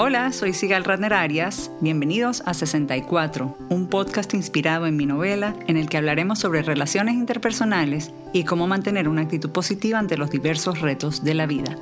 [0.00, 1.72] Hola, soy Sigal Radner Arias.
[1.80, 7.16] Bienvenidos a 64, un podcast inspirado en mi novela en el que hablaremos sobre relaciones
[7.16, 11.76] interpersonales y cómo mantener una actitud positiva ante los diversos retos de la vida.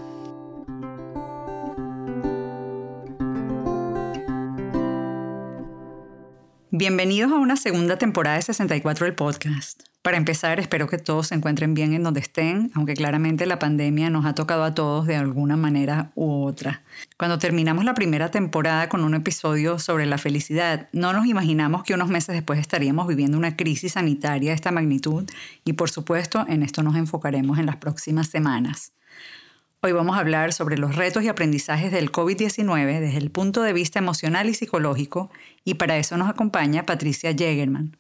[6.71, 9.83] Bienvenidos a una segunda temporada de 64 del podcast.
[10.07, 14.09] Para empezar, espero que todos se encuentren bien en donde estén, aunque claramente la pandemia
[14.09, 16.85] nos ha tocado a todos de alguna manera u otra.
[17.19, 21.93] Cuando terminamos la primera temporada con un episodio sobre la felicidad, no nos imaginamos que
[21.93, 25.29] unos meses después estaríamos viviendo una crisis sanitaria de esta magnitud
[25.65, 28.93] y por supuesto en esto nos enfocaremos en las próximas semanas.
[29.81, 33.73] Hoy vamos a hablar sobre los retos y aprendizajes del COVID-19 desde el punto de
[33.73, 35.33] vista emocional y psicológico
[35.65, 37.97] y para eso nos acompaña Patricia Jägerman.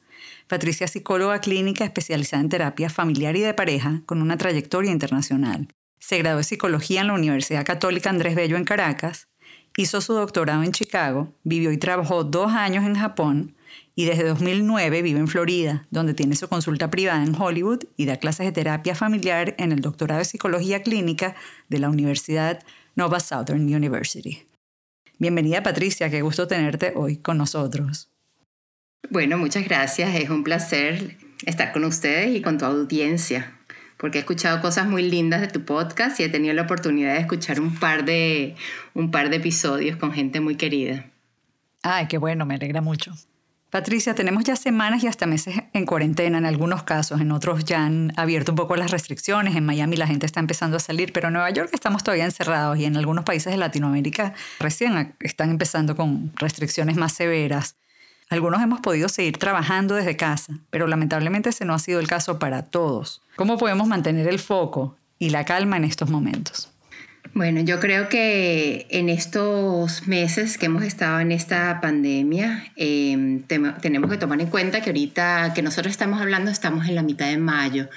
[0.48, 5.69] Patricia es psicóloga clínica especializada en terapia familiar y de pareja con una trayectoria internacional.
[5.98, 9.27] Se graduó de psicología en la Universidad Católica Andrés Bello en Caracas,
[9.77, 13.56] hizo su doctorado en Chicago, vivió y trabajó dos años en Japón
[13.97, 18.16] y desde 2009 vive en Florida, donde tiene su consulta privada en Hollywood y da
[18.19, 21.34] clases de terapia familiar en el doctorado de psicología clínica
[21.69, 22.62] de la Universidad
[22.94, 24.47] Nova Southern University.
[25.19, 28.10] Bienvenida Patricia, qué gusto tenerte hoy con nosotros.
[29.11, 30.14] Bueno, muchas gracias.
[30.14, 33.53] Es un placer estar con ustedes y con tu audiencia,
[33.97, 37.20] porque he escuchado cosas muy lindas de tu podcast y he tenido la oportunidad de
[37.20, 38.56] escuchar un par de,
[38.94, 41.06] un par de episodios con gente muy querida.
[41.83, 43.12] Ay, qué bueno, me alegra mucho.
[43.70, 47.84] Patricia, tenemos ya semanas y hasta meses en cuarentena en algunos casos, en otros ya
[47.84, 51.28] han abierto un poco las restricciones, en Miami la gente está empezando a salir, pero
[51.28, 55.97] en Nueva York estamos todavía encerrados y en algunos países de Latinoamérica recién están empezando
[55.97, 57.77] con restricciones más severas.
[58.28, 62.38] Algunos hemos podido seguir trabajando desde casa, pero lamentablemente ese no ha sido el caso
[62.38, 63.22] para todos.
[63.36, 66.70] ¿Cómo podemos mantener el foco y la calma en estos momentos?
[67.34, 74.10] Bueno, yo creo que en estos meses que hemos estado en esta pandemia, em, tenemos
[74.10, 77.36] que tomar en cuenta que ahorita que nosotros estamos hablando estamos en la mitad de
[77.36, 77.88] mayo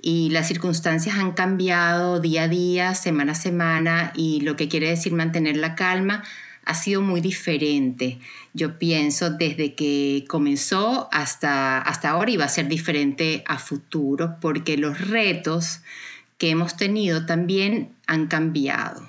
[0.00, 4.90] y las circunstancias han cambiado día a día, semana a semana y lo que quiere
[4.90, 6.22] decir mantener la calma
[6.64, 8.18] ha sido muy diferente.
[8.52, 14.36] Yo pienso desde que comenzó hasta, hasta ahora y va a ser diferente a futuro
[14.40, 15.80] porque los retos
[16.38, 19.08] que hemos tenido también han cambiado.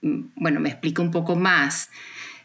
[0.00, 1.90] Bueno, me explico un poco más.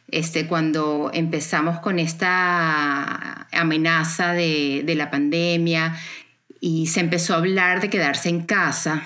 [0.10, 5.98] Este, cuando empezamos con esta amenaza de, de la pandemia
[6.62, 9.04] y se empezó a hablar de quedarse en casa,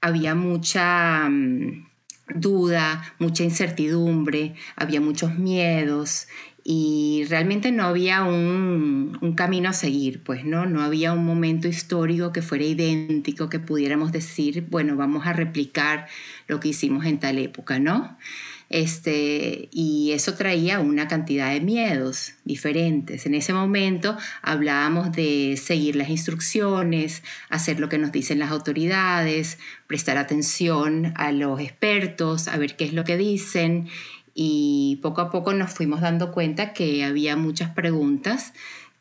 [0.00, 1.86] había mucha mm,
[2.28, 6.26] duda, mucha incertidumbre, había muchos miedos
[6.66, 12.32] y realmente no había un, camino a seguir, pues no, no había un momento histórico
[12.32, 16.08] que fuera idéntico, que pudiéramos decir, bueno, vamos a replicar
[16.48, 18.16] lo que hicimos en tal época, ¿no?
[18.70, 23.26] Este, y eso traía una cantidad de miedos diferentes.
[23.26, 29.58] En ese momento hablábamos de seguir las instrucciones, hacer lo que nos dicen las autoridades,
[29.86, 33.88] prestar atención a los expertos, a ver qué es lo que dicen
[34.34, 38.52] y poco a poco nos fuimos dando cuenta que había muchas preguntas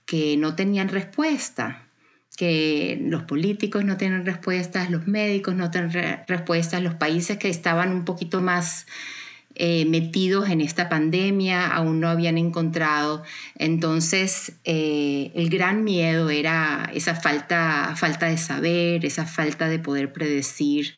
[0.06, 1.88] que no tenían respuesta
[2.35, 5.91] que los políticos no tienen respuestas, los médicos no tienen
[6.28, 8.88] respuestas, los países que estaban un poquito más
[9.56, 13.24] eh, metidos en esta pandemia, aún no habían encontrado.
[13.56, 20.12] Entonces, eh, el gran miedo era esa falta, falta de saber, esa falta de poder
[20.12, 20.97] predecir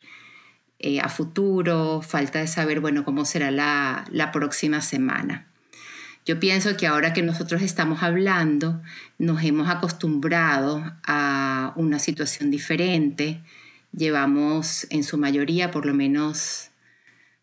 [0.78, 5.46] eh, a futuro, falta de saber, bueno, cómo será la, la próxima semana.
[6.24, 8.82] Yo pienso que ahora que nosotros estamos hablando,
[9.18, 13.42] nos hemos acostumbrado a una situación diferente.
[13.92, 16.70] Llevamos en su mayoría por lo menos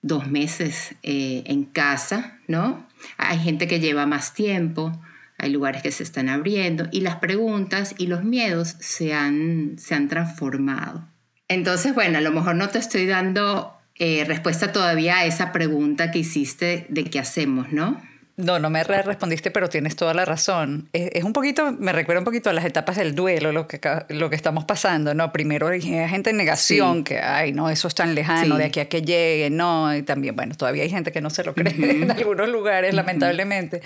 [0.04, 2.86] dos meses eh, en casa, ¿no?
[3.18, 4.92] Hay gente que lleva más tiempo,
[5.40, 9.96] hay lugares que se están abriendo y las preguntas y los miedos se han, se
[9.96, 11.08] han transformado.
[11.48, 16.12] Entonces, bueno, a lo mejor no te estoy dando eh, respuesta todavía a esa pregunta
[16.12, 18.02] que hiciste de qué hacemos, ¿no?
[18.36, 20.90] No, no me respondiste, pero tienes toda la razón.
[20.92, 24.30] Es, un poquito, me recuerda un poquito a las etapas del duelo, lo que, lo
[24.32, 25.32] que estamos pasando, ¿no?
[25.32, 28.90] Primero hay gente en negación, que, ay, no, eso es tan lejano, de aquí a
[28.90, 32.10] que llegue, no, y también, bueno, todavía hay gente que no se lo cree en
[32.10, 33.82] algunos lugares, lamentablemente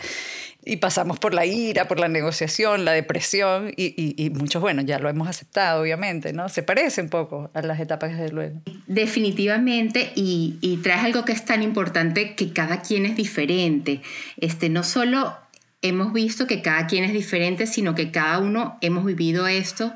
[0.67, 5.07] y pasamos por la ira, por la negociación, la depresión y, muchos, bueno, ya lo
[5.07, 6.49] hemos aceptado, obviamente, ¿no?
[6.49, 8.61] Se parece un poco a las etapas de luego.
[8.85, 14.01] Definitivamente, y, y traes algo que es tan importante que cada quien es diferente.
[14.37, 15.35] Este, no solo
[15.81, 19.95] hemos visto que cada quien es diferente, sino que cada uno hemos vivido esto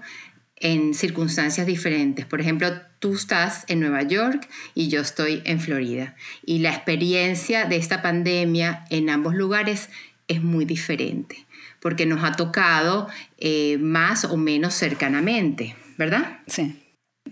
[0.57, 2.25] en circunstancias diferentes.
[2.25, 6.15] Por ejemplo, tú estás en Nueva York y yo estoy en Florida.
[6.45, 9.89] Y la experiencia de esta pandemia en ambos lugares
[10.27, 11.45] es muy diferente,
[11.81, 16.39] porque nos ha tocado eh, más o menos cercanamente, ¿verdad?
[16.47, 16.79] Sí.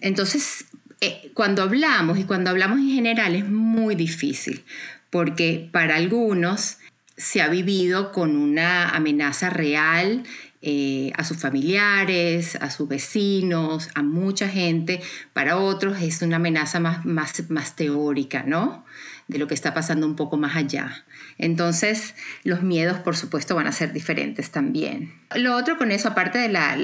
[0.01, 0.65] Entonces,
[1.00, 4.65] eh, cuando hablamos y cuando hablamos en general es muy difícil,
[5.11, 6.78] porque para algunos
[7.19, 10.24] se ha vivido con una amenaza real
[10.62, 15.01] eh, a sus familiares, a sus vecinos, a mucha gente.
[15.33, 18.86] Para otros es una amenaza más, más, más teórica, ¿no?
[19.29, 21.05] De lo que está pasando un poco más allá.
[21.37, 25.13] Entonces, los miedos, por supuesto, van a ser diferentes también.
[25.35, 26.75] Lo otro con eso, aparte de la,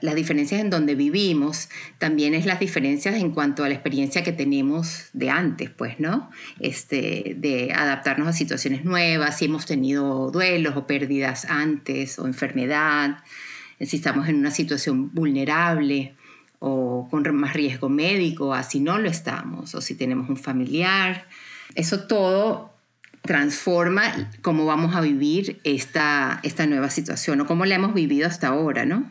[0.00, 1.68] las diferencias en donde vivimos,
[1.98, 6.30] también es las diferencias en cuanto a la experiencia que tenemos de antes, pues, ¿no?
[6.60, 13.18] Este, de adaptarnos a situaciones nuevas, si hemos tenido duelos o pérdidas antes o enfermedad,
[13.80, 16.14] si estamos en una situación vulnerable
[16.58, 21.26] o con más riesgo médico, así no lo estamos, o si tenemos un familiar.
[21.74, 22.76] Eso todo
[23.22, 28.48] transforma cómo vamos a vivir esta, esta nueva situación o cómo la hemos vivido hasta
[28.48, 29.10] ahora, ¿no?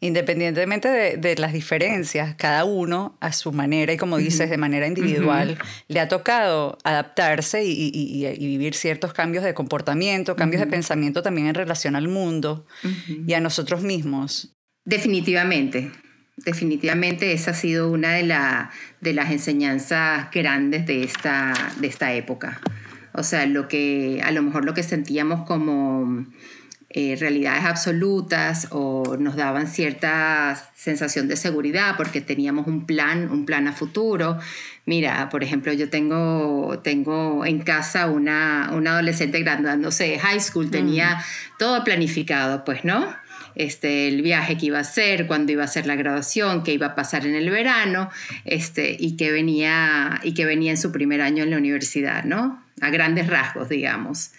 [0.00, 5.58] Independientemente de, las diferencias, cada uno a su manera y como dices, de manera individual,
[5.88, 11.56] le ha tocado adaptarse y, vivir ciertos cambios de comportamiento, cambios de pensamiento también en
[11.56, 12.64] relación al mundo
[13.26, 14.54] y a nosotros mismos.
[14.84, 15.90] Definitivamente,
[16.44, 18.34] definitivamente esa ha sido una de,
[19.00, 22.60] de las enseñanzas grandes de esta, de esta época.
[23.12, 26.26] O sea, lo que a lo mejor lo que sentíamos como
[26.90, 33.44] eh, realidades absolutas o nos daban cierta sensación de seguridad porque teníamos un plan, un
[33.44, 34.38] plan a futuro.
[34.86, 40.70] Mira, por ejemplo, yo tengo, tengo en casa una, una adolescente graduándose de high school,
[40.70, 41.58] tenía mm.
[41.58, 43.14] todo planificado, pues, ¿no?
[43.58, 46.86] Este, el viaje que iba a hacer, cuándo iba a ser la graduación, qué iba
[46.86, 48.08] a pasar en el verano,
[48.46, 52.62] este, y que venía y que venía en su primer año en la universidad, ¿no?
[52.80, 54.32] a grandes rasgos, digamos.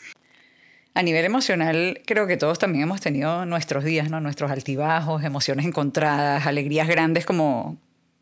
[0.94, 4.20] A nivel emocional, creo que todos también hemos tenido nuestros días, ¿no?
[4.20, 7.78] Nuestros altibajos, emociones encontradas, alegrías grandes como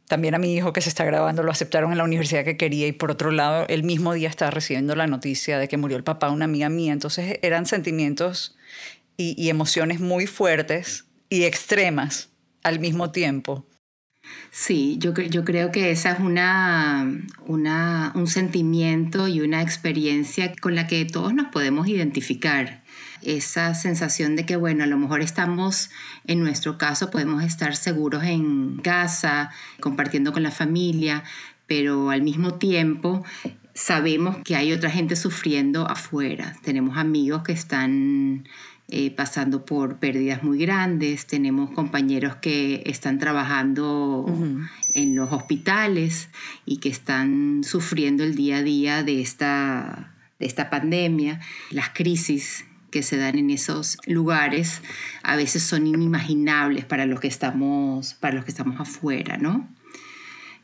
[0.07, 2.87] también a mi hijo que se está grabando lo aceptaron en la universidad que quería
[2.87, 6.05] y por otro lado el mismo día estaba recibiendo la noticia de que murió el
[6.05, 6.93] papá de una amiga mía.
[6.93, 8.57] Entonces eran sentimientos
[9.17, 12.29] y, y emociones muy fuertes y extremas
[12.63, 13.67] al mismo tiempo.
[14.51, 17.09] Sí, yo, yo creo que esa es una,
[17.45, 22.83] una, un sentimiento y una experiencia con la que todos nos podemos identificar.
[23.23, 25.89] Esa sensación de que, bueno, a lo mejor estamos,
[26.25, 31.23] en nuestro caso, podemos estar seguros en casa, compartiendo con la familia,
[31.65, 33.23] pero al mismo tiempo
[33.73, 36.55] sabemos que hay otra gente sufriendo afuera.
[36.63, 38.47] Tenemos amigos que están
[38.89, 44.25] eh, pasando por pérdidas muy grandes, tenemos compañeros que están trabajando
[44.93, 46.29] en los hospitales
[46.65, 52.65] y que están sufriendo el día a día de esta, de esta pandemia, las crisis
[52.89, 54.81] que se dan en esos lugares
[55.21, 59.67] a veces son inimaginables para los que estamos, para los que estamos afuera, ¿no?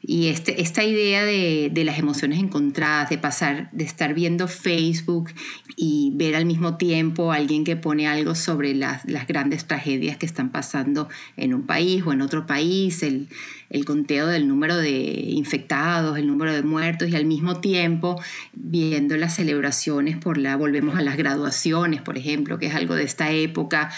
[0.05, 5.31] Y este, esta idea de, las emociones encontradas, de pasar, de estar viendo Facebook
[5.77, 10.25] y ver al mismo tiempo a alguien que pone algo sobre las, grandes tragedias que
[10.25, 11.07] están pasando
[11.37, 13.29] en un país o en otro país, el,
[13.69, 18.21] el conteo del número de infectados, el número de muertos y al mismo tiempo
[18.51, 23.03] viendo las celebraciones por la, volvemos a las graduaciones, por ejemplo, que es algo de
[23.03, 23.89] esta época,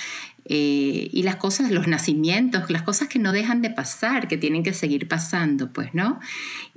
[0.48, 4.62] eh, y las cosas, los nacimientos, las cosas que no dejan de pasar, que tienen
[4.62, 6.20] que seguir pasando, pues, ¿no?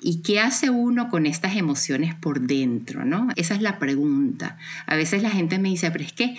[0.01, 3.29] ¿Y qué hace uno con estas emociones por dentro, ¿no?
[3.37, 4.57] Esa es la pregunta.
[4.87, 6.35] A veces la gente me dice, pero es que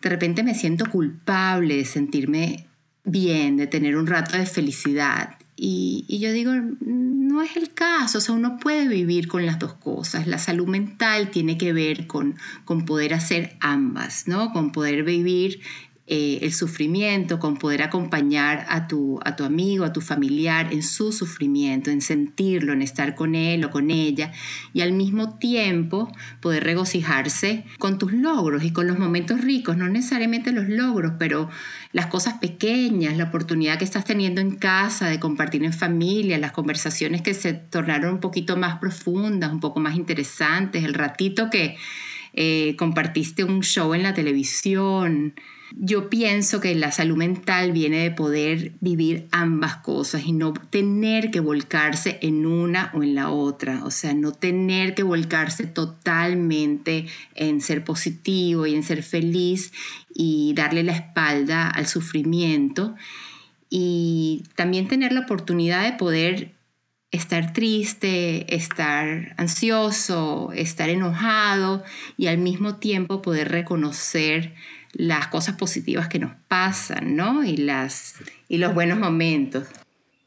[0.00, 2.66] de repente me siento culpable de sentirme
[3.02, 5.36] bien, de tener un rato de felicidad.
[5.56, 9.58] Y, y, yo digo, no es el caso, o sea, uno puede vivir con las
[9.58, 10.26] dos cosas.
[10.26, 14.52] La salud mental tiene que ver con, con poder hacer ambas, ¿no?
[14.52, 15.60] Con poder vivir
[16.06, 20.82] eh, el sufrimiento, con poder acompañar a tu, a tu amigo, a tu familiar en
[20.82, 24.30] su sufrimiento, en sentirlo, en estar con él o con ella,
[24.74, 29.88] y al mismo tiempo poder regocijarse con tus logros y con los momentos ricos, no
[29.88, 31.48] necesariamente los logros, pero
[31.92, 36.52] las cosas pequeñas, la oportunidad que estás teniendo en casa de compartir en familia, las
[36.52, 41.78] conversaciones que se tornaron un poquito más profundas, un poco más interesantes, el ratito que
[42.34, 45.34] eh, compartiste un show en la televisión,
[45.76, 51.30] yo pienso que la salud mental viene de poder vivir ambas cosas y no tener
[51.30, 57.06] que volcarse en una o en la otra, o sea, no tener que volcarse totalmente
[57.34, 59.72] en ser positivo y en ser feliz
[60.14, 62.94] y darle la espalda al sufrimiento.
[63.68, 66.52] Y también tener la oportunidad de poder
[67.10, 71.82] estar triste, estar ansioso, estar enojado
[72.16, 74.54] y al mismo tiempo poder reconocer
[74.94, 77.44] las cosas positivas que nos pasan, ¿no?
[77.44, 78.14] Y, las,
[78.48, 79.66] y los buenos momentos.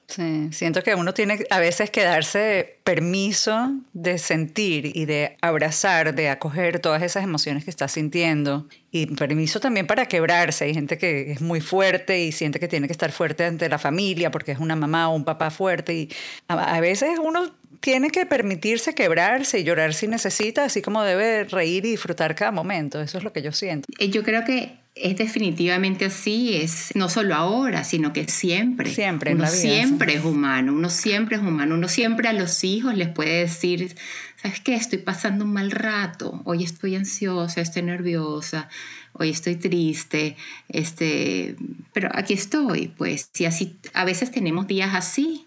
[0.07, 6.15] Sí, siento que uno tiene a veces que darse permiso de sentir y de abrazar,
[6.15, 8.69] de acoger todas esas emociones que está sintiendo.
[8.89, 10.63] Y permiso también para quebrarse.
[10.63, 13.79] Hay gente que es muy fuerte y siente que tiene que estar fuerte ante la
[13.79, 15.93] familia porque es una mamá o un papá fuerte.
[15.93, 16.09] Y
[16.47, 21.85] a, veces uno tiene que permitirse quebrarse y llorar si necesita, así como debe reír
[21.85, 23.01] y disfrutar cada momento.
[23.01, 23.87] Eso es lo que yo siento.
[23.99, 28.89] Eh, yo creo que es definitivamente así, es no solo ahora, sino que siempre.
[28.89, 33.09] Siempre, uno siempre es humano, uno siempre es humano, uno siempre a los hijos les
[33.09, 33.95] puede decir,
[34.41, 34.75] ¿sabes qué?
[34.75, 38.69] Estoy pasando un mal rato, hoy estoy ansiosa, estoy nerviosa,
[39.13, 40.35] hoy estoy triste,
[40.69, 41.55] este,
[41.93, 45.46] pero aquí estoy, pues, si así, a veces tenemos días así,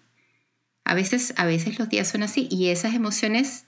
[0.90, 3.64] a veces, a veces los días son así y esas emociones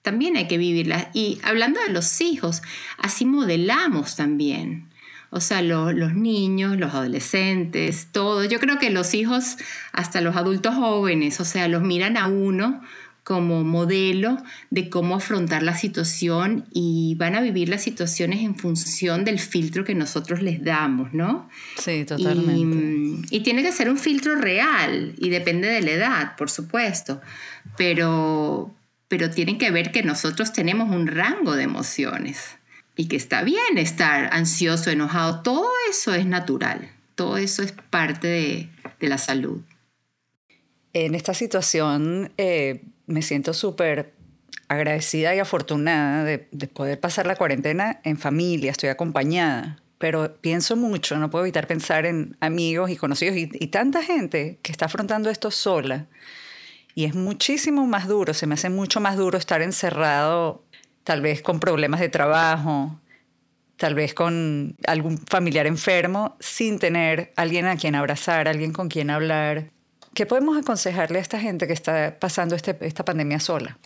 [0.00, 1.08] también hay que vivirlas.
[1.12, 2.62] Y hablando de los hijos,
[2.96, 4.88] así modelamos también.
[5.28, 8.48] O sea, los niños, los adolescentes, todos.
[8.48, 9.58] Yo creo que los hijos,
[9.92, 12.80] hasta los adultos jóvenes, o sea, los miran a uno
[13.24, 14.36] como modelo
[14.70, 19.84] de cómo afrontar la situación y van a vivir las situaciones en función del filtro
[19.84, 21.48] que nosotros les damos, ¿no?
[21.78, 23.28] Sí, totalmente.
[23.30, 27.20] Y, y tiene que ser un filtro real y depende de la edad, por supuesto,
[27.76, 28.74] pero,
[29.06, 32.56] pero tienen que ver que nosotros tenemos un rango de emociones
[32.96, 38.26] y que está bien estar ansioso, enojado, todo eso es natural, todo eso es parte
[38.26, 38.68] de,
[39.08, 39.60] la salud.
[40.92, 44.14] En esta situación eh, me siento súper
[44.68, 51.18] agradecida y afortunada de, poder pasar la cuarentena en familia, estoy acompañada, pero pienso mucho,
[51.18, 55.30] no puedo evitar pensar en amigos y conocidos y, y tanta gente que está afrontando
[55.30, 56.06] esto sola.
[56.94, 60.64] Y es muchísimo más duro, se me hace mucho más duro estar encerrado
[61.04, 62.98] tal vez con problemas de trabajo,
[63.76, 69.10] tal vez con algún familiar enfermo, sin tener alguien a quien abrazar, alguien con quien
[69.10, 69.70] hablar.
[70.14, 73.78] ¿Qué podemos aconsejarle a esta gente que está pasando este, esta pandemia sola?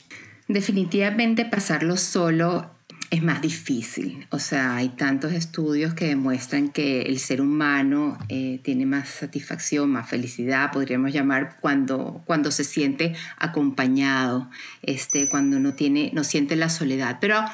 [0.49, 2.71] Definitivamente pasarlo solo
[3.11, 4.27] es más difícil.
[4.31, 9.91] O sea, hay tantos estudios que demuestran que el ser humano eh, tiene más satisfacción,
[9.91, 14.51] más felicidad, podríamos llamar, cuando, cuando se siente acompañado,
[14.83, 17.19] este, cuando no, tiene, no siente la soledad.
[17.21, 17.45] Pero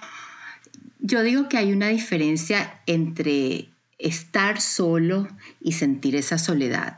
[0.99, 5.29] yo digo que hay una diferencia entre estar solo
[5.61, 6.97] y sentir esa soledad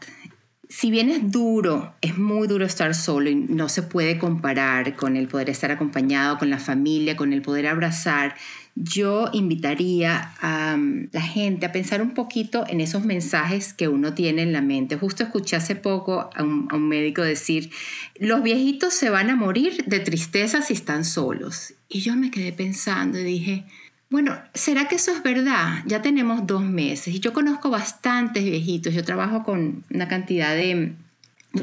[0.76, 5.16] si bien es duro, es muy duro estar solo y no se puede comparar con
[5.16, 8.34] el poder estar acompañado, con la familia, con el poder abrazar,
[8.74, 14.14] yo invitaría a mm, la gente a pensar un poquito en esos mensajes que uno
[14.14, 14.96] tiene en la mente.
[14.96, 17.70] Justo escuché hace poco a un, a un médico decir,
[18.18, 21.74] los viejitos se van a morir de tristeza si están solos.
[21.88, 23.64] Y yo me quedé pensando y dije,
[24.10, 25.82] bueno, ¿será que eso es verdad?
[25.86, 28.94] Ya tenemos dos meses y yo conozco bastantes viejitos.
[28.94, 30.92] Yo trabajo con una cantidad de,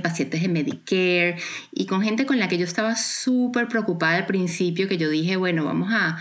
[0.01, 1.37] pacientes de Medicare
[1.71, 5.35] y con gente con la que yo estaba súper preocupada al principio, que yo dije,
[5.35, 6.17] bueno, vamos a,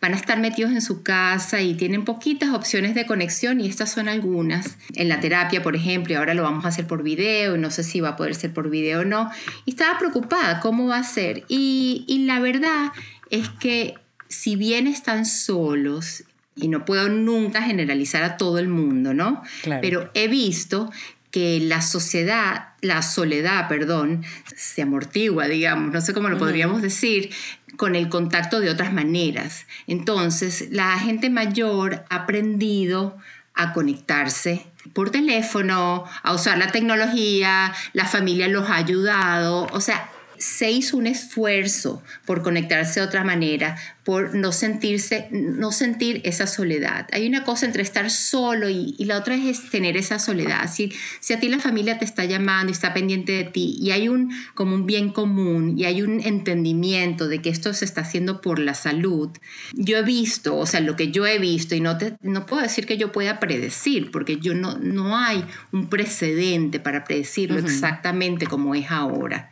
[0.00, 3.90] van a estar metidos en su casa y tienen poquitas opciones de conexión y estas
[3.90, 4.76] son algunas.
[4.94, 7.70] En la terapia, por ejemplo, y ahora lo vamos a hacer por video, y no
[7.70, 9.30] sé si va a poder ser por video o no.
[9.64, 11.44] Y estaba preocupada, ¿cómo va a ser?
[11.48, 12.92] Y, y la verdad
[13.30, 13.94] es que
[14.34, 16.24] si bien están solos,
[16.56, 19.42] y no puedo nunca generalizar a todo el mundo, ¿no?
[19.80, 20.90] Pero he visto
[21.30, 24.24] que la sociedad, la soledad, perdón,
[24.54, 27.30] se amortigua, digamos, no sé cómo lo podríamos decir,
[27.76, 29.66] con el contacto de otras maneras.
[29.88, 33.16] Entonces, la gente mayor ha aprendido
[33.54, 40.08] a conectarse por teléfono, a usar la tecnología, la familia los ha ayudado, o sea,
[40.44, 46.46] se hizo un esfuerzo por conectarse de otra manera, por no sentirse, no sentir esa
[46.46, 47.08] soledad.
[47.12, 50.70] Hay una cosa entre estar solo y, la otra es tener esa soledad.
[50.70, 53.92] Si, si a ti la familia te está llamando y está pendiente de ti y
[53.92, 58.02] hay un como un bien común y hay un entendimiento de que esto se está
[58.02, 59.30] haciendo por la salud,
[59.72, 62.62] yo he visto, o sea, lo que yo he visto y no, te, no puedo
[62.62, 68.46] decir que yo pueda predecir porque yo no, no hay un precedente para predecirlo exactamente
[68.46, 69.50] como es ahora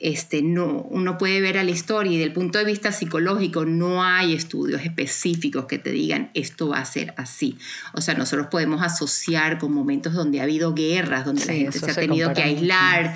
[0.00, 4.02] este, no, uno puede ver a la historia y del punto de vista psicológico no
[4.02, 7.58] hay estudios específicos que te digan esto va a ser así.
[7.92, 11.90] O sea, nosotros podemos asociar con momentos donde ha habido guerras, donde la gente se
[11.90, 13.14] ha tenido que aislar,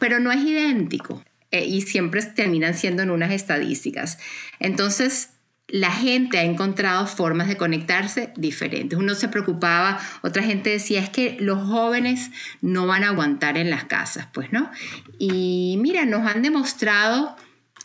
[0.00, 1.22] pero no es idéntico.
[1.52, 4.18] Eh, y siempre terminan siendo en unas estadísticas.
[4.58, 5.28] Entonces,
[5.68, 8.98] la gente ha encontrado formas de conectarse diferentes.
[8.98, 12.30] Uno se preocupaba, otra gente decía, es que los jóvenes
[12.60, 14.70] no van a aguantar en las casas, pues, ¿no?
[15.18, 17.36] Y mira, nos han demostrado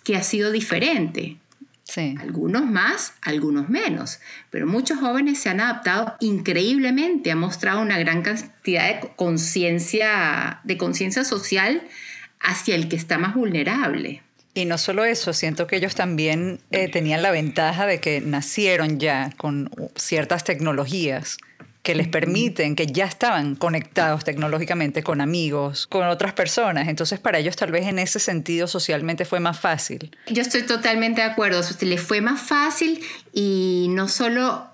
[0.03, 1.38] que ha sido diferente.
[1.83, 2.15] Sí.
[2.19, 4.19] Algunos más, algunos menos,
[4.51, 10.77] pero muchos jóvenes se han adaptado increíblemente, han mostrado una gran cantidad de conciencia, de
[10.77, 11.81] conciencia social
[12.39, 14.21] hacia el que está más vulnerable.
[14.53, 19.00] Y no solo eso, siento que ellos también eh, tenían la ventaja de que nacieron
[19.00, 21.38] ya con ciertas tecnologías
[21.84, 26.88] que les permiten, que ya estaban conectados tecnológicamente con amigos, con otras personas.
[26.88, 30.15] Entonces para ellos tal vez en ese sentido socialmente fue más fácil.
[30.27, 33.01] Yo estoy totalmente de acuerdo, les fue más fácil
[33.34, 34.68] y no solo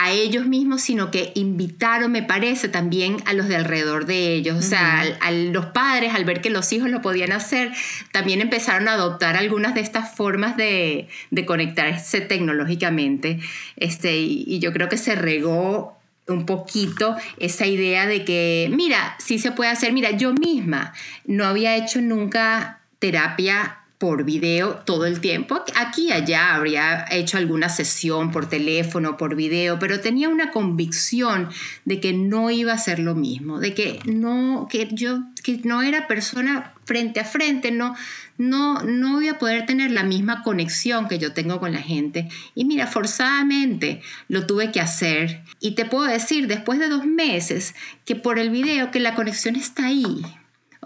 [0.00, 4.56] a ellos mismos, sino que invitaron, me parece, también a los de alrededor de ellos.
[4.56, 7.72] O sea, a, los padres, al ver que los hijos lo podían hacer,
[8.12, 11.08] también empezaron a adoptar algunas de estas formas de,
[11.46, 13.40] conectarse tecnológicamente.
[13.76, 19.40] Este, y, yo creo que se regó un poquito esa idea de que, mira, sí
[19.40, 20.92] se puede hacer, mira, yo misma
[21.26, 25.62] no había hecho nunca terapia por video todo el tiempo.
[25.74, 31.48] Aquí y allá habría hecho alguna sesión por teléfono, por video, pero tenía una convicción
[31.84, 35.82] de que no iba a ser lo mismo, de que no, que yo que no
[35.82, 37.96] era persona frente a frente, no,
[38.38, 42.28] no, no voy a poder tener la misma conexión que yo tengo con la gente.
[42.54, 45.42] Y mira, forzadamente lo tuve que hacer.
[45.60, 47.74] Y te puedo decir, después de dos meses,
[48.04, 50.22] que por el video, que la conexión está ahí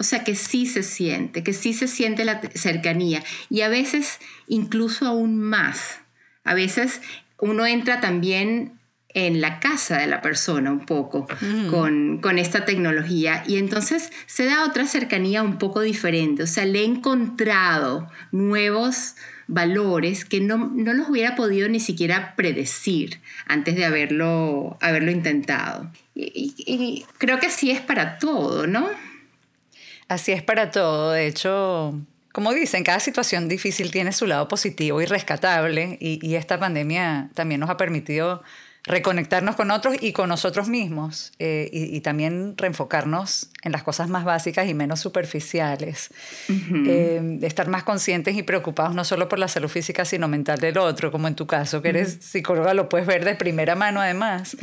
[0.03, 4.19] o sea que sí se siente, que sí se siente la cercanía y a veces
[4.49, 6.01] incluso aún más.
[6.43, 7.01] A veces
[7.39, 8.81] uno entra también
[9.15, 11.29] en la casa de la persona un poco
[11.71, 16.43] con, con, esta tecnología y entonces se da otra cercanía un poco diferente.
[16.43, 19.15] O sea, le he encontrado nuevos
[19.47, 25.93] valores que no, no los hubiera podido ni siquiera predecir antes de haberlo, haberlo intentado.
[26.17, 28.91] Y, y creo que así es para todo, ¿no?
[30.13, 31.13] Así es para todo.
[31.13, 31.99] De hecho,
[32.33, 37.31] como dicen, cada situación difícil tiene su lado positivo y rescatable y, y esta pandemia
[37.33, 38.43] también nos ha permitido
[38.85, 44.25] reconectarnos con otros y con nosotros mismos eh, y, también reenfocarnos en las cosas más
[44.25, 46.11] básicas y menos superficiales.
[46.49, 50.79] Eh, estar más conscientes y preocupados no solo por la salud física, sino mental del
[50.79, 54.57] otro, como en tu caso, que eres psicóloga, lo puedes ver de primera mano además.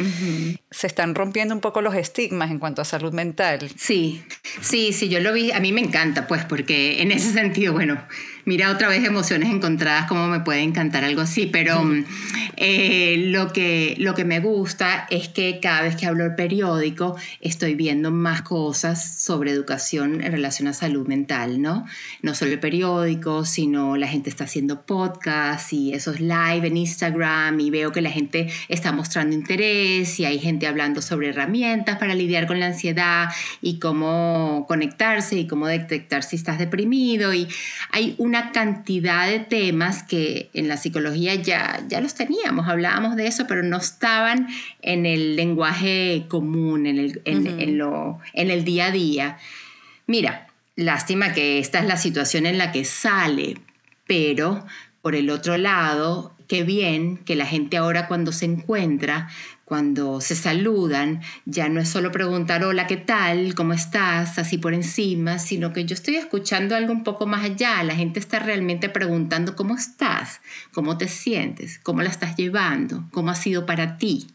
[0.69, 3.69] Se están rompiendo un poco los estigmas en cuanto a salud mental.
[3.77, 4.23] Sí,
[4.61, 8.01] sí, sí, yo lo vi, a mí me encanta, pues, porque en ese sentido, bueno,
[8.49, 11.83] mira otra vez emociones encontradas, cómo me puede encantar algo así, pero
[12.57, 17.15] eh, lo, que, lo que me gusta es que cada vez que hablo el periódico
[17.41, 21.85] estoy viendo más cosas sobre educación en relación a salud mental, ¿no?
[22.23, 27.59] No solo el periódico, sino la gente está haciendo podcasts y esos live en Instagram
[27.59, 32.15] y veo que la gente está mostrando interés y hay gente hablando sobre herramientas para
[32.15, 33.29] lidiar con la ansiedad
[33.61, 37.47] y cómo conectarse y cómo detectar si estás deprimido y
[37.91, 43.27] hay una cantidad de temas que en la psicología ya, ya los teníamos, hablábamos de
[43.27, 44.47] eso, pero no estaban
[44.81, 49.37] en el lenguaje común, en el, en, lo, en el día a día.
[50.07, 53.57] Mira, lástima que esta es la situación en la que sale,
[54.07, 54.65] pero
[55.01, 59.29] por el otro lado, qué bien que la gente ahora cuando se encuentra
[59.69, 63.53] cuando se saludan, ya no es solo preguntar, hola, ¿qué tal?
[63.53, 64.39] ¿Cómo estás?
[64.39, 67.83] Así por encima, sino que yo estoy escuchando algo un poco más allá.
[67.83, 70.41] La gente está realmente preguntando, ¿cómo estás?
[70.73, 71.77] ¿Cómo te sientes?
[71.83, 73.07] ¿Cómo la estás llevando?
[73.11, 74.25] ¿Cómo ha sido para ti?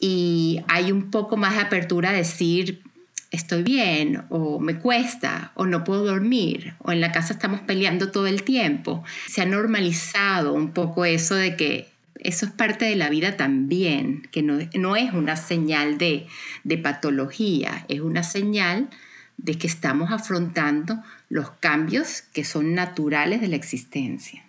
[0.00, 2.82] Y hay un poco más de apertura a decir,
[3.30, 8.10] estoy bien, o me cuesta, o no puedo dormir, o en la casa estamos peleando
[8.10, 9.04] todo el tiempo.
[9.28, 14.28] Se ha normalizado un poco eso de que eso es parte de la vida también,
[14.30, 16.26] que no, es una señal de,
[16.64, 18.90] de patología, es una señal
[19.36, 24.44] de que estamos afrontando los cambios que son naturales de la existencia.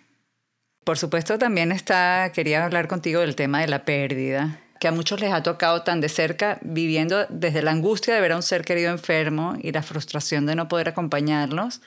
[0.84, 5.20] Por supuesto, también está, quería hablar contigo del tema de la pérdida, que a muchos
[5.20, 8.64] les ha tocado tan de cerca, viviendo desde la angustia de ver a un ser
[8.64, 11.80] querido enfermo y la frustración de no poder acompañarlos,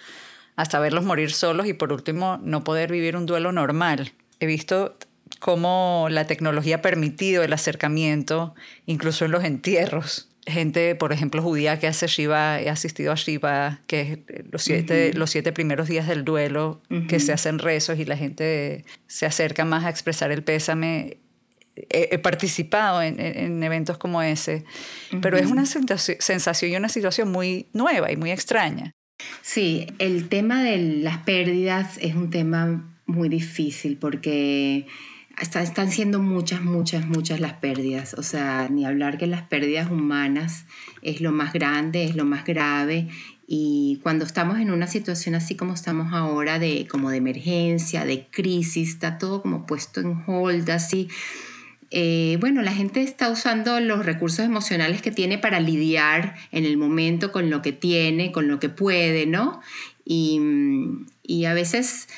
[0.56, 4.14] hasta verlos morir solos y por último no poder vivir un duelo normal.
[4.40, 4.98] He visto
[5.40, 10.30] cómo la tecnología ha permitido el acercamiento, incluso en los entierros.
[10.46, 15.14] Gente, por ejemplo, judía que hace Shiva, he asistido a Shiva, que es los siete,
[15.14, 19.66] los siete primeros días del duelo, que se hacen rezos y la gente se acerca
[19.66, 21.18] más a expresar el pésame.
[21.90, 24.64] He, participado en, eventos como ese,
[25.22, 28.94] pero es una sensación y una situación muy nueva y muy extraña.
[29.42, 34.86] Sí, el tema de las pérdidas es un tema muy difícil porque
[35.40, 38.14] están siendo muchas, muchas, muchas las pérdidas.
[38.16, 40.66] O sea, ni hablar que las pérdidas humanas
[41.02, 43.08] es lo más grande, es lo más grave.
[43.48, 48.28] Y cuando estamos en una situación así como estamos ahora, de, como de emergencia, de
[48.28, 51.08] crisis, está todo como puesto en hold, así.
[51.90, 56.78] Eh, bueno, la gente está usando los recursos emocionales que tiene para lidiar en el
[56.78, 59.62] momento con lo que tiene, con lo que puede, ¿no?
[60.04, 60.42] Y,
[61.24, 62.10] y a veces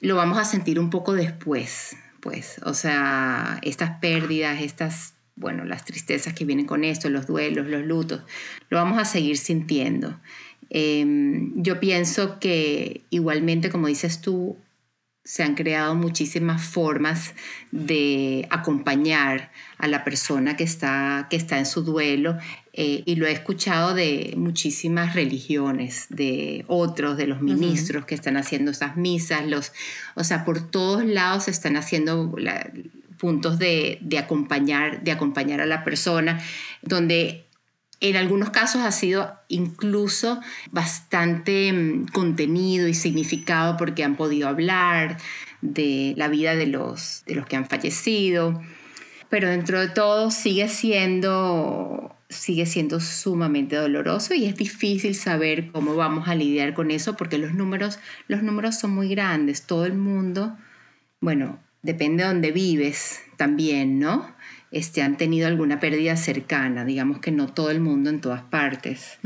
[0.00, 5.84] lo vamos a sentir un poco después, pues, o sea, estas pérdidas, estas, bueno, las
[5.84, 8.22] tristezas que vienen con esto, los duelos, los lutos,
[8.70, 10.18] lo vamos a seguir sintiendo.
[10.70, 14.56] Em, yo pienso que igualmente, como dices tú,
[15.22, 17.34] se han creado muchísimas formas
[17.72, 22.38] de acompañar a la persona que está, que está en su duelo
[22.76, 28.36] eh, y lo he escuchado de muchísimas religiones, de otros, de los ministros que están
[28.36, 29.72] haciendo esas misas, los,
[30.16, 32.34] o sea, por todos lados se están haciendo
[33.18, 36.40] puntos de, de, acompañar, de acompañar a la persona,
[36.82, 37.44] donde
[38.00, 45.18] en algunos casos ha sido incluso bastante mm, contenido y significado porque han podido hablar
[45.62, 48.60] de la vida de los, de los que han fallecido,
[49.30, 55.94] pero dentro de todo sigue siendo, sigue siendo sumamente doloroso y es difícil saber cómo
[55.96, 59.94] vamos a lidiar con eso porque los números, los números son muy grandes, todo el
[59.94, 60.56] mundo,
[61.20, 64.34] bueno, depende de dónde vives también, ¿no?
[64.74, 69.18] este, han tenido alguna pérdida cercana, digamos que no todo el mundo en todas partes.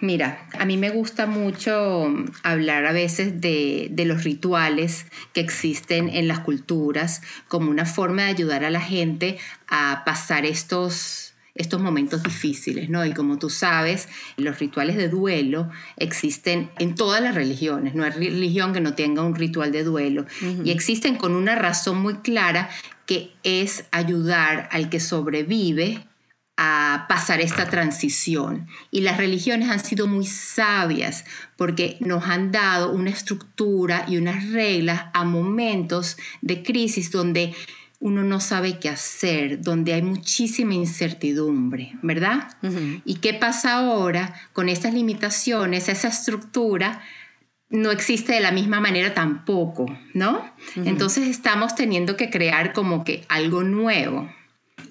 [0.00, 2.06] Mira, a mí me gusta mucho
[2.44, 8.28] hablar a veces de, los rituales que existen en las culturas como una forma de
[8.28, 13.04] ayudar a la gente a pasar estos, estos momentos difíciles, ¿no?
[13.06, 18.10] Y como tú sabes, los rituales de duelo existen en todas las religiones, no hay
[18.10, 20.26] religión que no tenga un ritual de duelo,
[20.64, 22.70] y existen con una razón muy clara
[23.06, 26.04] que es ayudar al que sobrevive
[26.56, 28.68] a pasar esta transición.
[28.90, 31.24] Y las religiones han sido muy sabias
[31.56, 37.54] porque nos han dado una estructura y unas reglas a momentos de crisis donde
[38.00, 42.48] uno no sabe qué hacer, donde hay muchísima incertidumbre, ¿verdad?
[43.04, 47.02] ¿Y qué pasa ahora con estas limitaciones, esa estructura?
[47.70, 50.48] no existe de la misma manera tampoco, ¿no?
[50.76, 54.30] Entonces estamos teniendo que crear como que algo nuevo.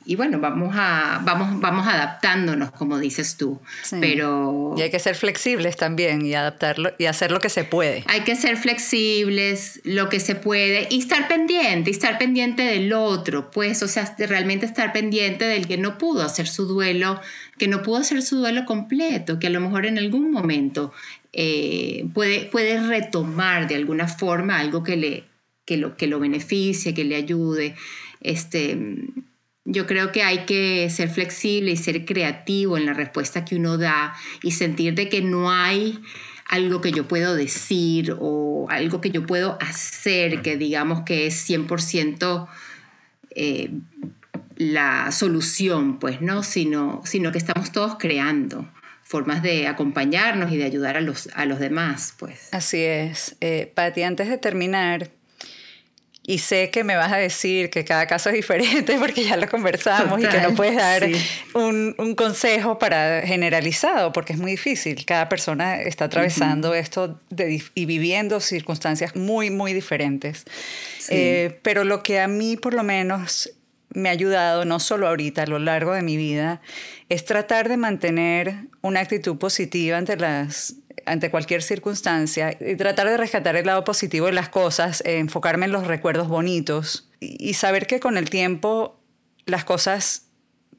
[0.05, 3.61] Y bueno, vamos, a, vamos, vamos adaptándonos, como dices tú.
[4.01, 4.75] Pero...
[4.77, 8.03] Y hay que ser flexibles también y adaptarlo y hacer lo que se puede.
[8.07, 12.91] Hay que ser flexibles, lo que se puede, y estar pendiente, y estar pendiente del
[12.91, 17.21] otro, pues, o sea, realmente estar pendiente del que no pudo hacer su duelo,
[17.57, 20.91] que no pudo hacer su duelo completo, que a lo mejor en algún momento
[21.31, 25.23] eh, puede, puede retomar de alguna forma algo que, le,
[25.65, 27.75] que, lo, que lo beneficie, que le ayude.
[28.19, 28.77] Este,
[29.65, 33.77] yo creo que hay que ser flexible y ser creativo en la respuesta que uno
[33.77, 35.99] da y sentir de que no hay
[36.49, 41.49] algo que yo puedo decir o algo que yo puedo hacer que digamos que es
[41.49, 42.47] 100%
[43.35, 43.71] eh,
[44.55, 46.43] la solución, pues, ¿no?
[46.43, 48.69] Sino, sino que estamos todos creando
[49.01, 52.49] formas de acompañarnos y de ayudar a los, a los demás, pues.
[52.51, 53.35] Así es.
[53.41, 55.09] Eh, Patti, antes de terminar,
[56.25, 59.47] y sé que me vas a decir que cada caso es diferente porque ya lo
[59.49, 61.05] conversamos y que no puedes dar
[61.53, 65.05] un, un, consejo para generalizado porque es muy difícil.
[65.05, 67.19] Cada persona está atravesando esto
[67.75, 70.45] y viviendo circunstancias muy, muy diferentes.
[71.09, 73.51] Eh, pero lo que a mí por lo menos
[73.93, 76.61] me ha ayudado, no solo ahorita, a lo largo de mi vida,
[77.09, 83.17] es tratar de mantener una actitud positiva ante las ante cualquier circunstancia y tratar de
[83.17, 87.87] rescatar el lado positivo de las cosas, eh, enfocarme en los recuerdos bonitos y, saber
[87.87, 88.99] que con el tiempo
[89.45, 90.27] las cosas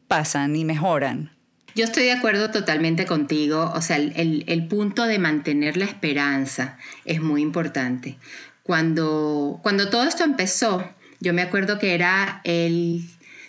[0.09, 1.33] pasan y mejoran.
[1.75, 6.79] Yo estoy de acuerdo totalmente contigo, o sea, el, el punto de mantener la esperanza
[7.05, 8.19] es muy importante.
[8.63, 10.85] Cuando, cuando todo esto empezó,
[11.21, 13.03] yo me acuerdo que era el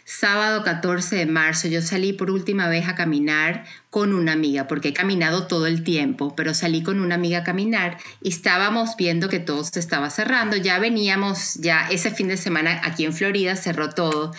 [0.05, 1.67] sábado 14 de marzo.
[1.67, 5.83] Yo salí por última vez a caminar con una amiga, porque he caminado todo el
[5.83, 10.09] tiempo, pero salí con una amiga a caminar y estábamos viendo que todo se estaba
[10.09, 10.55] cerrando.
[10.55, 14.31] Ya veníamos, ya ese fin de semana aquí en Florida cerró todo.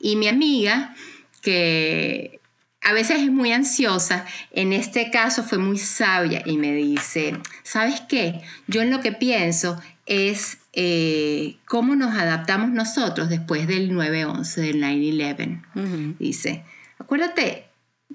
[0.00, 0.94] Y mi amiga,
[1.40, 2.40] que
[2.82, 8.00] a veces es muy ansiosa, en este caso fue muy sabia y me dice, ¿sabes
[8.08, 8.42] qué?
[8.66, 14.82] Yo en lo que pienso es eh, cómo nos adaptamos nosotros después del 9-11, del
[14.82, 16.16] 9-11.
[16.18, 16.64] Dice,
[16.98, 17.66] acuérdate,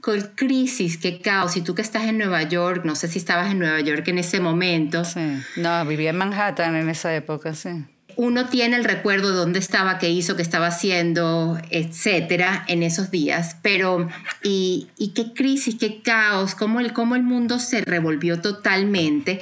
[0.01, 3.51] con crisis, qué caos, y tú que estás en Nueva York, no sé si estabas
[3.51, 5.05] en Nueva York en ese momento.
[5.05, 7.69] Sí, no, vivía en Manhattan en esa época, sí.
[8.15, 13.11] uno tiene el recuerdo de dónde estaba, qué hizo, qué estaba haciendo, etcétera, en esos
[13.11, 13.57] días.
[13.61, 14.07] Pero,
[14.43, 19.41] y, qué crisis, qué caos, cómo el, cómo el mundo se revolvió totalmente.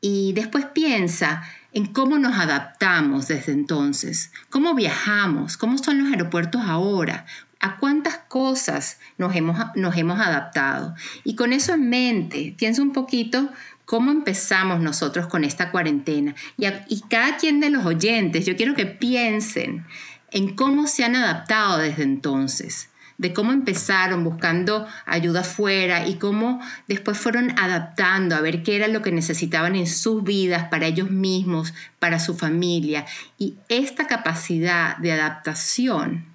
[0.00, 1.42] Y después piensa
[1.74, 7.26] en cómo nos adaptamos desde entonces, cómo viajamos, cómo son los aeropuertos ahora,
[7.60, 10.94] a cuántas cosas nos hemos, nos hemos adaptado.
[11.24, 13.50] Y con eso en mente, piensa un poquito
[13.84, 16.36] cómo empezamos nosotros con esta cuarentena.
[16.56, 19.84] Y, y cada quien de los oyentes, yo quiero que piensen
[20.30, 26.60] en cómo se han adaptado desde entonces de cómo empezaron buscando ayuda afuera y cómo
[26.88, 31.10] después fueron adaptando a ver qué era lo que necesitaban en sus vidas, para ellos
[31.10, 33.06] mismos, para su familia.
[33.38, 36.26] Y esta capacidad de adaptación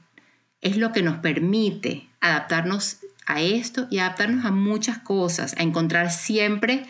[0.62, 6.12] es lo que nos permite adaptarnos a esto y adaptarnos a muchas cosas, a encontrar
[6.12, 6.86] siempre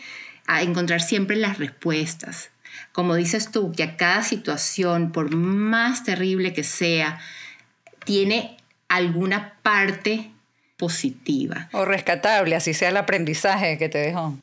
[0.50, 2.50] a encontrar siempre las respuestas.
[2.90, 7.20] Como dices tú, que a cada situación, por más terrible que sea,
[8.04, 8.56] tiene
[8.90, 10.30] alguna parte
[10.76, 11.68] positiva.
[11.72, 14.36] O rescatable, así sea el aprendizaje que te dejó.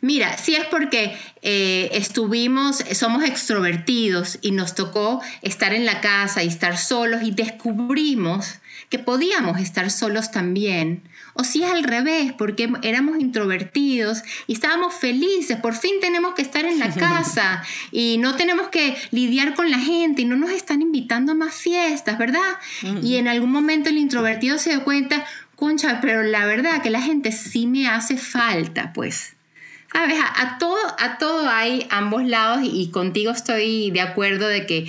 [0.00, 6.42] Mira, si es porque eh, estuvimos, somos extrovertidos y nos tocó estar en la casa
[6.42, 11.02] y estar solos y descubrimos que podíamos estar solos también.
[11.34, 16.42] O si es al revés, porque éramos introvertidos y estábamos felices, por fin tenemos que
[16.42, 20.50] estar en la casa y no tenemos que lidiar con la gente y no nos
[20.50, 22.58] están invitando a más fiestas, ¿verdad?
[23.02, 25.24] Y en algún momento el introvertido se dio cuenta,
[25.56, 29.35] concha, pero la verdad que la gente sí me hace falta, pues.
[29.96, 30.18] ¿Sabes?
[30.20, 34.86] A, todo, a todo hay ambos lados y, contigo estoy de acuerdo de que,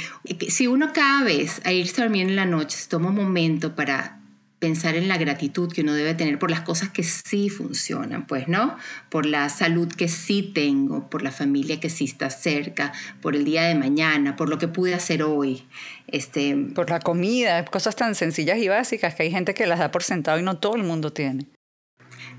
[0.49, 3.73] si uno cada vez a irse a dormir en la noche se toma un momento
[3.73, 4.19] para
[4.59, 8.49] pensar en la gratitud que uno debe tener por las cosas que sí funcionan, pues,
[8.49, 8.75] ¿no?
[9.07, 12.91] Por la salud que sí tengo, por la familia que sí está cerca,
[13.21, 15.63] por el día de mañana, por lo que pude hacer hoy.
[16.09, 19.89] Este, por la comida, cosas tan sencillas y básicas que hay gente que las da
[19.89, 21.47] por sentado y no todo el mundo tiene.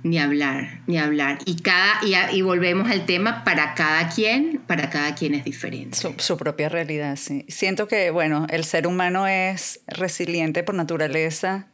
[0.03, 1.39] Ni hablar, ni hablar.
[1.45, 2.01] Y, cada,
[2.33, 5.97] y, volvemos al tema, para cada quien, para cada quien es diferente.
[5.97, 7.45] Su, su, propia realidad, sí.
[7.49, 11.67] Siento que, bueno, el ser humano es resiliente por naturaleza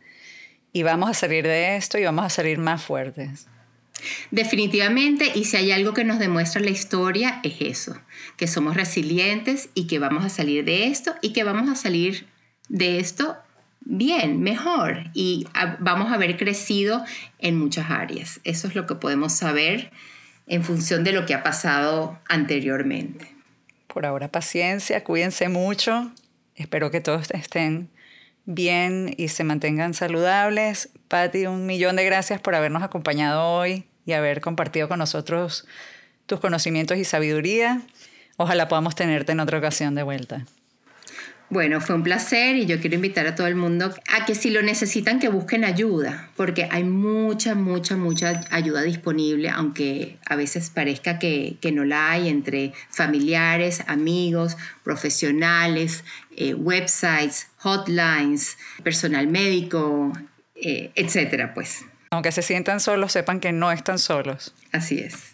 [0.72, 3.46] y vamos a salir de esto y vamos a salir más fuertes.
[4.30, 7.98] Definitivamente, y si hay algo que nos demuestra la historia, es eso,
[8.36, 12.26] que somos resilientes y que vamos a salir de esto y que vamos a salir
[12.68, 13.36] de esto
[13.84, 15.46] bien, mejor y
[15.80, 17.04] vamos a haber crecido
[17.38, 18.40] en muchas áreas.
[18.44, 19.90] Eso es lo que podemos saber
[20.46, 23.34] en función de lo que ha pasado anteriormente.
[23.86, 26.12] Por ahora paciencia, cuídense mucho.
[26.56, 27.90] Espero que todos estén
[28.44, 30.90] bien y se mantengan saludables.
[31.08, 35.66] Patti, un millón de gracias por habernos acompañado hoy y haber compartido con nosotros
[36.26, 37.82] tus conocimientos y sabiduría.
[38.36, 40.44] Ojalá podamos tenerte en otra ocasión de vuelta.
[41.54, 44.50] Bueno, fue un placer y yo quiero invitar a todo el mundo a que si
[44.50, 50.70] lo necesitan que busquen ayuda, porque hay mucha, mucha, mucha ayuda disponible, aunque a veces
[50.70, 56.02] parezca que, no la hay entre familiares, amigos, profesionales,
[56.36, 60.12] eh, websites, hotlines, personal médico,
[60.56, 61.84] eh, etcétera, pues.
[62.10, 64.56] Aunque se sientan solos, sepan que no están solos.
[64.72, 65.33] Así es.